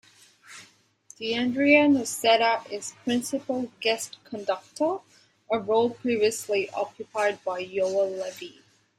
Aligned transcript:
Gianandrea 1.19 1.87
Noseda 1.87 2.67
is 2.71 2.93
Principal 3.03 3.71
Guest 3.81 4.17
Conductor, 4.23 4.97
a 5.51 5.59
role 5.59 5.91
previously 5.91 6.71
occupied 6.71 7.37
by 7.45 7.63
Yoel 7.63 8.19
Levi. 8.19 8.61